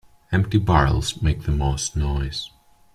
Empty 0.31 0.57
barrels 0.57 1.21
make 1.21 1.43
the 1.43 1.51
most 1.51 1.95
noise. 1.95 2.49